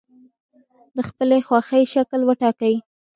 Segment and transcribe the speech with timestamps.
[0.95, 2.75] د خپلې خوښې شکل وټاکئ.